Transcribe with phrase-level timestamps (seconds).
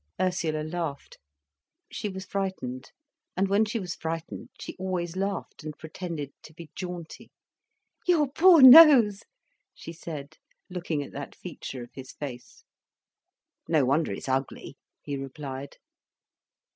[0.19, 1.19] Ursula laughed.
[1.91, 2.91] She was frightened,
[3.37, 7.29] and when she was frightened she always laughed and pretended to be jaunty.
[8.07, 9.21] "Your poor nose!"
[9.75, 10.39] she said,
[10.71, 12.63] looking at that feature of his face.
[13.67, 15.77] "No wonder it's ugly," he replied.